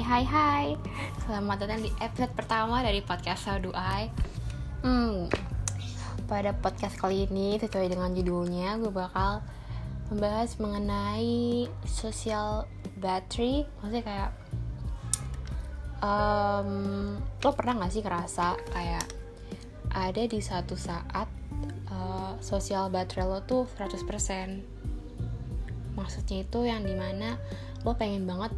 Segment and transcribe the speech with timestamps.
[0.00, 0.66] Hai hai hai.
[1.28, 4.08] Selamat datang di episode pertama dari podcast How Do I?
[4.80, 5.28] Hmm
[6.24, 9.44] Pada podcast kali ini sesuai dengan judulnya Gue bakal
[10.08, 12.64] membahas mengenai social
[12.96, 13.68] battery.
[13.84, 14.32] Maksudnya kayak
[16.00, 19.04] um, Lo pernah gak sih ngerasa kayak
[19.92, 21.28] Ada di satu saat
[21.92, 24.00] uh, Social battery lo tuh 100%
[25.92, 27.36] Maksudnya itu yang di mana
[27.84, 28.56] lo pengen banget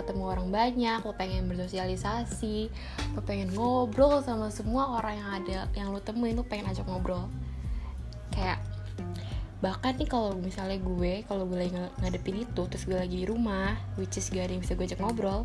[0.00, 2.72] ketemu orang banyak, lo pengen bersosialisasi,
[3.12, 7.28] lo pengen ngobrol sama semua orang yang ada yang lo temuin, lo pengen ajak ngobrol.
[8.32, 8.64] Kayak
[9.60, 13.76] bahkan nih kalau misalnya gue, kalau gue lagi ngadepin itu, terus gue lagi di rumah,
[14.00, 15.44] which is gak ada yang bisa gue ajak ngobrol,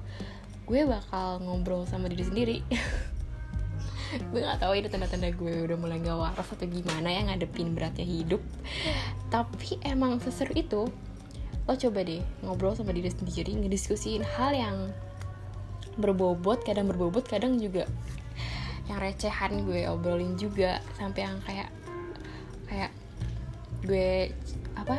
[0.63, 2.57] gue bakal ngobrol sama diri sendiri.
[4.31, 8.07] gue gak tahu ini tanda-tanda gue udah mulai gak waras atau gimana ya ngadepin beratnya
[8.07, 8.39] hidup.
[9.27, 10.87] Tapi emang seseru itu
[11.65, 14.77] lo coba deh ngobrol sama diri sendiri ngediskusiin hal yang
[15.97, 17.89] berbobot kadang berbobot kadang juga
[18.85, 21.69] yang recehan gue obrolin juga sampai yang kayak
[22.69, 22.91] kayak
[23.85, 24.33] gue
[24.77, 24.97] apa?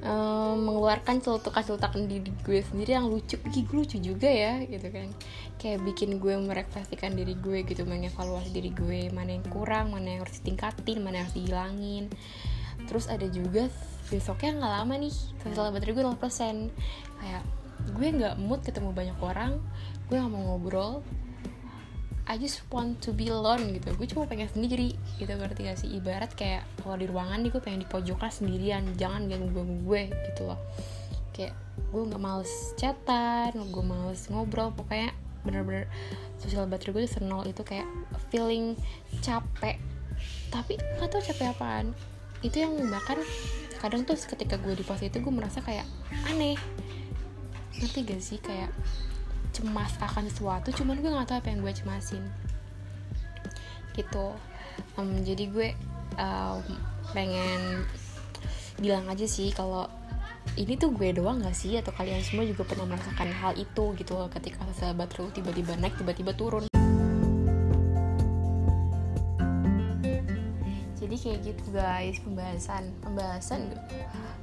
[0.00, 3.36] Um, mengeluarkan celutukan-celutukan diri gue sendiri yang lucu.
[3.36, 5.12] Ih, lucu juga ya gitu kan.
[5.60, 10.20] Kayak bikin gue merefleksikan diri gue gitu mengevaluasi diri gue mana yang kurang mana yang
[10.24, 12.04] harus ditingkatin mana yang harus dihilangin
[12.90, 13.70] terus ada juga
[14.10, 15.14] besoknya nggak lama nih
[15.46, 16.18] sosial baterai gue 0%
[17.22, 17.42] kayak
[17.94, 19.62] gue nggak mood ketemu banyak orang
[20.10, 21.06] gue nggak mau ngobrol.
[22.30, 23.90] I just want to be alone gitu.
[23.98, 25.90] Gue cuma pengen sendiri gitu ngerti gak sih?
[25.98, 28.86] Ibarat kayak kalau di ruangan nih gue pengen di pojokan sendirian.
[28.94, 30.58] Jangan ganggu ganggu gue gitu loh.
[31.34, 31.58] Kayak
[31.90, 34.70] gue nggak males chatan gue males ngobrol.
[34.70, 35.10] Pokoknya
[35.42, 35.90] bener-bener
[36.38, 37.42] sosial baterai gue senol.
[37.50, 37.86] Itu kayak
[38.30, 38.78] feeling
[39.26, 39.82] capek.
[40.54, 41.98] Tapi nggak tau capek apaan
[42.40, 43.20] itu yang bahkan
[43.80, 45.84] kadang tuh ketika gue di pos itu gue merasa kayak
[46.28, 46.56] aneh.
[47.80, 48.38] Ngerti gak sih?
[48.40, 48.72] Kayak
[49.50, 52.24] cemas akan sesuatu cuman gue nggak tahu apa yang gue cemasin.
[53.96, 54.26] Gitu.
[54.96, 55.68] Um, jadi gue
[56.16, 56.64] um,
[57.12, 57.84] pengen
[58.80, 59.88] bilang aja sih kalau
[60.56, 61.76] ini tuh gue doang gak sih?
[61.76, 65.96] Atau kalian semua juga pernah merasakan hal itu gitu loh ketika sahabat lu tiba-tiba naik
[66.00, 66.70] tiba-tiba turun
[71.16, 73.72] kayak gitu guys pembahasan pembahasan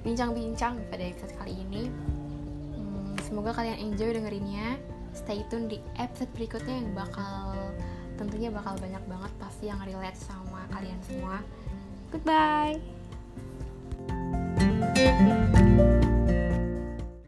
[0.01, 1.91] bincang-bincang pada episode kali ini.
[2.75, 4.79] Hmm, semoga kalian enjoy dengerinnya.
[5.15, 7.55] Stay tune di episode berikutnya yang bakal
[8.17, 11.39] tentunya bakal banyak banget pasti yang relate sama kalian semua.
[12.11, 12.79] Goodbye